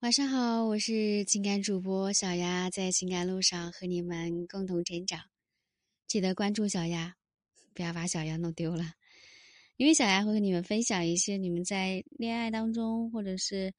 [0.00, 5.18] 晚上好，我是情感主播小丫，在情感路上和你们共同成长。
[6.06, 7.16] 记得关注小丫，
[7.72, 8.92] 不要把小丫弄丢了。
[9.78, 13.72] 因为小丫会和你们分享一些你们在恋爱当中，或者是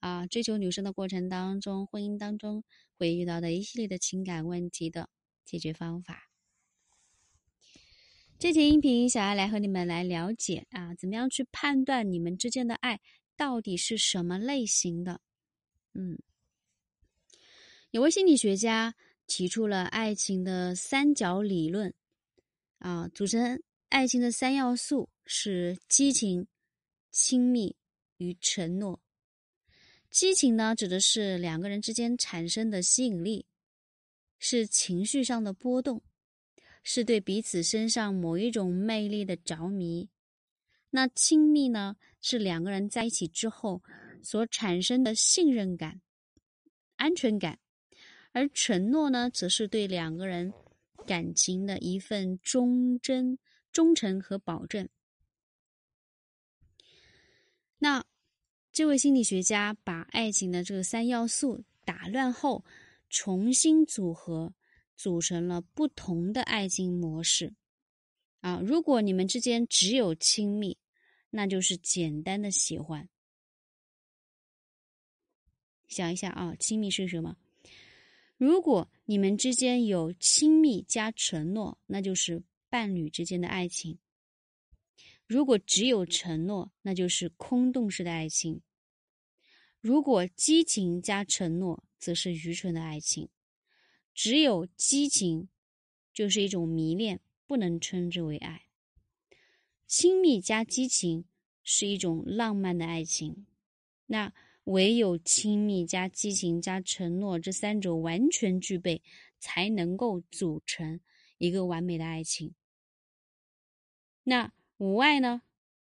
[0.00, 2.64] 啊追求女生的过程当中、婚姻当中
[2.96, 5.10] 会遇到的一系列的情感问题的
[5.44, 6.30] 解决方法。
[8.38, 12.98] 这节音频，小丫来和你们来了解啊，怎么样去判断你们之间的爱
[13.36, 15.20] 到底是什么类型的。
[15.94, 16.18] 嗯，
[17.90, 18.94] 有位心理学家
[19.26, 21.92] 提出了爱情的三角理论，
[22.78, 26.46] 啊，组成爱情的三要素是激情、
[27.10, 27.74] 亲密
[28.18, 29.00] 与承诺。
[30.10, 33.46] 激情呢，指的是两个人之间产生的吸引力，
[34.38, 36.02] 是情绪上的波动，
[36.82, 40.08] 是对彼此身上某一种魅力的着迷。
[40.90, 43.82] 那亲密呢，是两个人在一起之后。
[44.22, 46.00] 所产生的信任感、
[46.96, 47.58] 安全感，
[48.32, 50.52] 而承诺呢，则是对两个人
[51.06, 53.38] 感情的一份忠贞、
[53.72, 54.88] 忠诚和保证。
[57.78, 58.04] 那
[58.72, 62.64] 这位心理学家把爱情的这个三要素打乱后，
[63.08, 64.52] 重新组合，
[64.96, 67.54] 组成了不同的爱情模式。
[68.40, 70.76] 啊，如果你们之间只有亲密，
[71.30, 73.08] 那就是简单的喜欢。
[75.88, 77.36] 想一下啊，亲密是什么？
[78.36, 83.96] 如果你们之间有亲密加承诺，那就是伴侣之间的爱情；
[85.26, 88.60] 如果只有承诺，那就是空洞式的爱情；
[89.80, 93.28] 如果激情加承诺，则是愚蠢的爱情。
[94.14, 95.48] 只有激情，
[96.12, 98.66] 就是一种迷恋，不能称之为爱。
[99.86, 101.24] 亲密加激情
[101.64, 103.46] 是一种浪漫的爱情。
[104.06, 104.32] 那。
[104.68, 109.02] 唯有亲密加激情加承诺这三者完全具备，
[109.38, 111.00] 才能够组成
[111.38, 112.54] 一个完美的爱情。
[114.24, 115.40] 那无爱呢？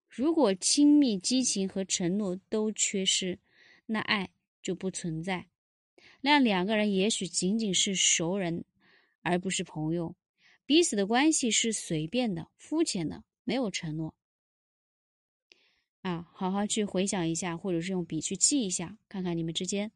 [0.07, 3.40] 如果亲密、激情和承诺都缺失，
[3.85, 4.29] 那爱
[4.62, 5.47] 就不存在。
[6.22, 8.63] 那两个人也许仅仅是熟人，
[9.22, 10.16] 而不是朋友，
[10.66, 14.16] 彼此的关系是随便的、肤浅的，没有承诺。
[16.01, 19.91] 啊，好好去回想一下，或者是用笔去记一下，看看你们之间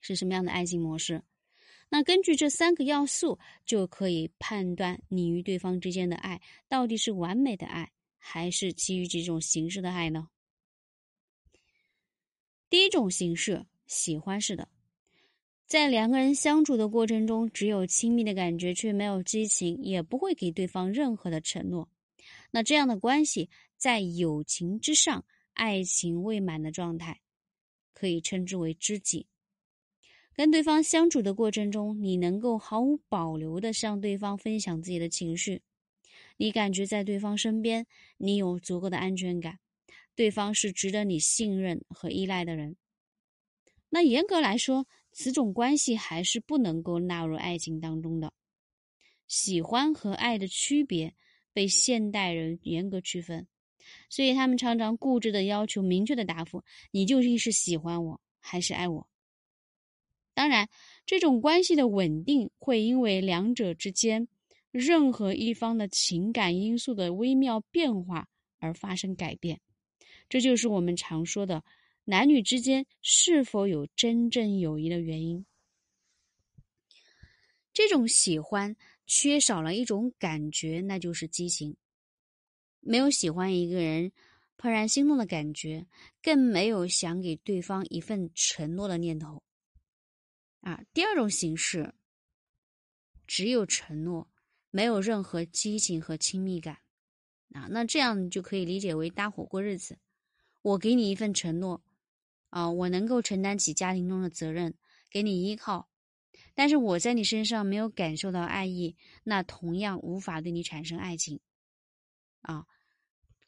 [0.00, 1.22] 是什么样的爱情模式。
[1.88, 10.28] 那根据这三个要素，就可以判断你与对方之间的爱到底是完美的爱，还是基于这种形式的爱呢？
[12.70, 14.68] 第一种形式，喜欢式的，
[15.66, 21.90] 在两个人相处的过程中，只有亲密的感觉，却没有激情，也不会给对方任何的承诺。
[22.52, 23.50] 那这样的关系。
[23.76, 25.24] 在友情之上，
[25.54, 27.20] 爱情未满的状态，
[27.92, 29.26] 可以称之为知己。
[30.34, 35.62] 跟对方相处的过程中，你能够毫无保留的向对方分享自己的情绪，
[36.36, 39.58] 你感觉在对方身边，你有足够的安全感，
[40.14, 42.76] 对方是值得你信任和依赖的人。
[43.90, 48.32] 那严格来说，此种关系还是不能够纳入爱情当中的。
[49.26, 51.16] 喜欢和爱的区别
[51.52, 53.46] 被现代人严格区分。
[54.08, 59.08] 所以他们常常固执的要求明确的答复：你究竟是喜欢我还是爱我？
[60.34, 60.68] 当然，
[61.04, 64.28] 这种关系的稳定会因为两者之间
[64.70, 69.60] 任何一方的情感因素的微妙变化而发生改变。
[70.28, 71.62] 这就是我们常说的
[72.04, 75.44] 男女之间是否有真正友谊的原因。
[77.74, 78.74] 这种喜欢
[79.14, 81.76] 缺少了一种感觉，那就是激情。
[82.80, 84.10] 没有喜欢一个人
[84.56, 85.86] 怦然心动的感觉，
[86.22, 89.42] 更没有想给对方一份承诺的念头。
[90.62, 91.92] 啊，第二种形式，
[93.26, 94.30] 只有承诺，
[94.70, 96.78] 没有任何激情和亲密感。
[97.50, 99.98] 啊，那这样就可以理解为搭伙过日子。
[100.62, 101.84] 我给你一份承诺，
[102.48, 104.74] 啊，我能够承担起家庭中的责任，
[105.10, 105.90] 给你依靠，
[106.54, 111.40] 但是我在你身上没有感受到爱意，那同样无法对你产生爱情。
[112.42, 112.66] 啊，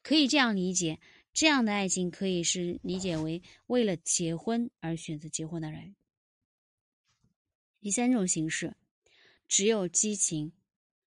[0.01, 0.99] 可以这样理解，
[1.33, 5.95] 这样的爱情可以是理解为为了结婚而选择结婚的人。
[7.81, 8.75] 第三种形式，
[9.47, 10.53] 只有激情，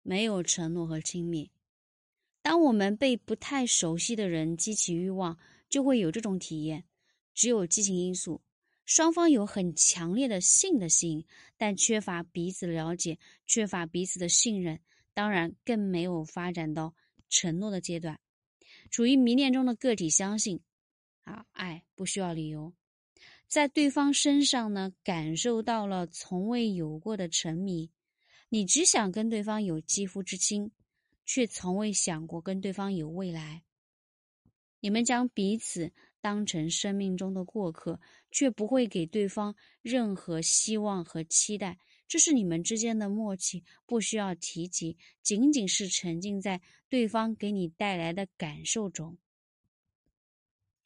[0.02, 1.52] 没有承诺和亲密。
[2.42, 5.38] 当我们被不太熟悉的人激起欲望，
[5.70, 6.86] 就会有这种体验：
[7.34, 8.42] 只有激情因素，
[8.86, 11.26] 双方有很强烈的性的吸引，
[11.58, 14.80] 但缺乏彼此了解，缺乏彼此的信任，
[15.14, 16.94] 当然更没有发展到。
[17.36, 18.20] 承诺的阶段，
[18.92, 20.62] 处于迷恋中的个体相信，
[21.24, 22.76] 啊，爱不需要理由。
[23.48, 27.90] 在对方身上呢感受到了从未有过的沉迷。
[28.50, 30.70] 你只想跟对方有肌肤之亲，
[31.26, 33.64] 却从未想过跟对方有未来。
[34.80, 35.92] 你们将彼此
[36.24, 38.00] 当成生命中的过客，
[38.32, 41.78] 却不会给对方任何希望和期待。
[42.08, 49.18] 这是你们之间的默契，不需要提及，仅仅是沉浸在对方给你带来的感受中。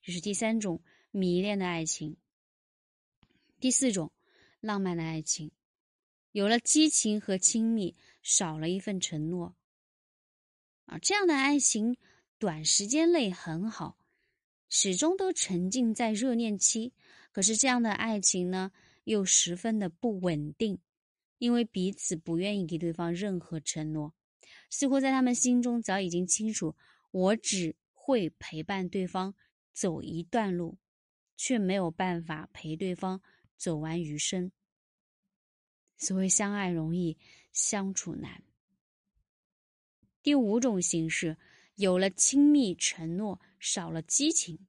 [0.02, 0.82] 这是第三种
[1.12, 2.18] 迷恋的爱情。
[3.60, 4.12] 第四种
[4.60, 5.52] 浪漫的爱情。
[6.32, 9.56] 有了激情和亲密，少了一份承诺。
[10.86, 11.96] 啊，这样的爱情
[12.40, 13.98] 短时间内很好，
[14.70, 16.94] 始终都沉浸在热恋期。
[17.32, 18.72] 可是这样的爱情呢，
[19.04, 20.80] 又十分的不稳定，
[21.38, 24.14] 因为彼此不愿意给对方任何承诺，
[24.70, 26.76] 似乎在他们心中早已经清楚，
[27.12, 29.36] 我只会陪伴对方
[29.72, 30.78] 走一段路，
[31.36, 33.22] 却没有办法陪对方
[33.56, 34.52] 走完余生。
[35.98, 37.18] 所谓相爱容易
[37.52, 38.44] 相处难。
[40.24, 41.38] 第五种形式，
[41.76, 44.60] 有了亲密承诺，少了激情。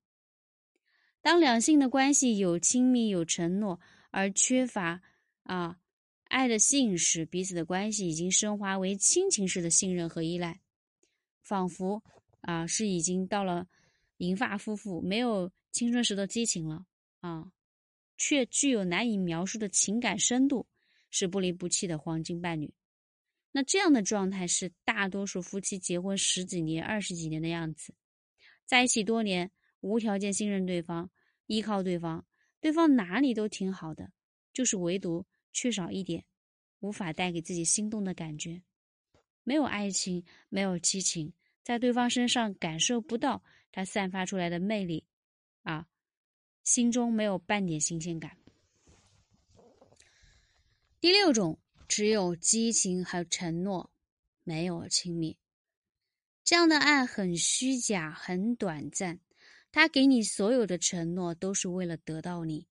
[1.20, 3.80] 当两性的关系有亲密有承诺，
[4.10, 5.00] 而缺乏
[5.42, 5.78] 啊
[6.24, 10.60] 爱的吸引时，彼此的关系已经升华为亲情式的信任和依赖，
[11.42, 12.02] 仿佛
[12.40, 13.66] 啊是已经到了
[14.18, 16.86] 银发夫妇，没有青春时的激情了
[17.20, 17.52] 啊，
[18.16, 20.66] 却具有难以描述的情感深度。
[21.10, 22.70] 是不离不弃的黄金伴侣，
[23.50, 27.94] 那这样的状态是大多数夫妻结婚十几年、二十几年的样子，
[28.68, 29.50] 在一起多年，
[29.80, 31.10] 无条件信任对方，
[31.46, 32.26] 依靠对方，
[32.60, 34.12] 对方哪里都挺好的，
[34.52, 35.24] 就是唯独
[35.54, 36.26] 缺少一点，
[36.80, 38.62] 无法带给自己心动的感觉，
[39.42, 41.32] 没有爱情，没有激情，
[41.62, 43.42] 在对方身上感受不到
[43.72, 45.06] 他散发出来的魅力，
[45.62, 45.86] 啊，
[46.62, 48.36] 心中没有半点新鲜感。
[51.00, 53.90] 第六种，只有激情和承诺，
[54.44, 55.38] 没有亲密。
[56.48, 59.20] 这样的爱很虚假，很短暂。
[59.70, 62.66] 他给你所有的承诺，都是为了得到你。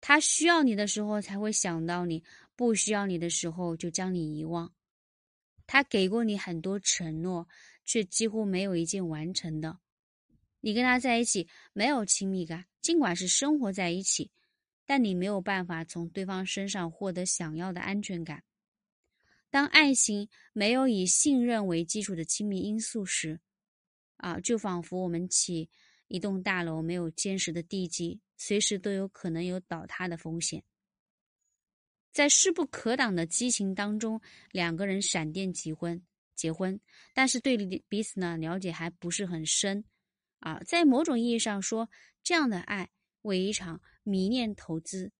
[0.00, 2.24] 他需要你的时候才会想到你，
[2.56, 4.72] 不需要你的时候就将你遗忘。
[5.68, 7.46] 他给过你很多承诺，
[7.84, 9.78] 却几乎没有一件完成的。
[10.58, 14.32] 你跟他在一起没有亲密感，尽管是生活在一起。
[14.84, 18.42] 但你没有办法从对方身上获得想要的安全感。
[19.50, 23.40] 当爱情没有以信任为基础的亲密因素时，
[24.16, 25.68] 啊，就仿佛我们起
[26.08, 30.62] 一栋大楼没有坚实的地基，随时都有可能有倒塌的风险。
[32.12, 34.20] 在势不可挡的激情当中，
[34.52, 36.02] 两个人闪电结婚，
[36.34, 36.80] 结婚，
[37.12, 37.56] 但是对
[37.88, 39.84] 彼此呢了解还不是很深，
[40.38, 41.90] 啊，在某种意义上说，
[42.22, 42.90] 这样的爱。
[43.22, 45.12] 为一场迷恋投资，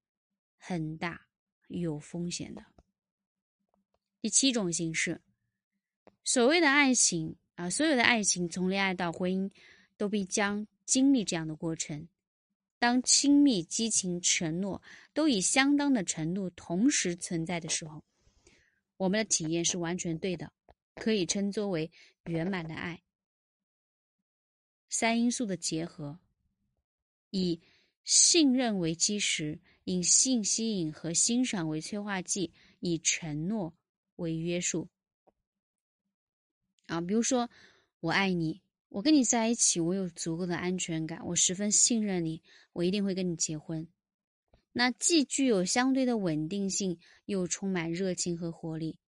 [0.56, 1.26] 很大
[1.68, 2.64] 有风险的。
[4.20, 5.20] 第七种形式，
[6.24, 9.50] 所谓的爱情啊，所有的爱情从恋爱到婚姻，
[9.96, 12.06] 都必将经历这样的过程。
[12.78, 14.82] 当亲密、激情、承诺
[15.12, 18.04] 都以相当的程度同时存在的时候，
[18.96, 20.52] 我们的体验是完全对的，
[20.94, 21.90] 可以称作为
[22.24, 23.02] 圆满的爱。
[24.88, 26.18] 三因素的结合，
[27.30, 27.60] 以。
[28.02, 33.72] 信任为基石，以性吸引和欣赏为催化剂，以承诺
[34.20, 34.88] 为约束。
[36.86, 37.50] 啊，比如说，
[38.00, 43.86] 我爱你，我跟你在一起，我有足够的安全感，我十分信任你，我一定会跟你结婚。
[44.72, 48.98] 那既具有相对的稳定性，又充满热情和活力。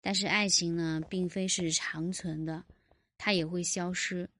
[0.00, 2.64] 但是爱情呢，并非是长存的，
[3.18, 4.30] 它也会消失。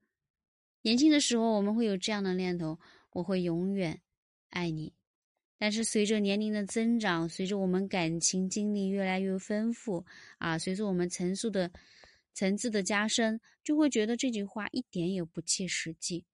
[0.81, 2.79] 年轻的时候，我们会有这样的念头：
[3.11, 4.01] 我会永远
[4.49, 4.93] 爱你。
[5.57, 10.05] 但是随着年龄的增长，随着我们感情经历越来越丰富，
[10.37, 11.71] 啊，随着我们层数的
[12.33, 16.25] 层次的加深，就会觉得这句话一点也不切实际。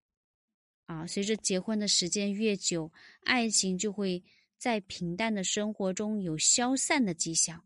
[0.86, 4.24] 啊，随着结婚的时间越久，爱情就会
[4.58, 7.66] 在平淡的生活中有消散的迹象，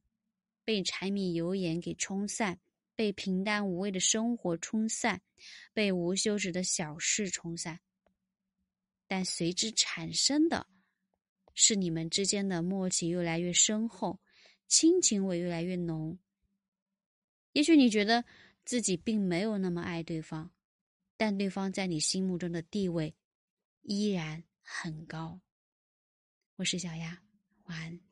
[0.63, 2.59] 被柴米油盐给冲散。
[2.95, 5.21] 被平淡无味的生活冲散，
[5.71, 7.79] 被无休止的小事冲散，
[9.05, 10.65] 但随之产生的，
[11.59, 14.19] 是你们之间的默契越来越深厚，
[14.67, 16.19] 亲情味越来越浓。
[17.53, 18.23] 也许你觉得
[18.63, 20.51] 自己并没有那么爱对方，
[21.17, 23.15] 但对方在你心目中的地位
[23.81, 25.41] 依然很高。
[26.57, 27.23] 我是小丫，
[27.63, 28.06] 晚安。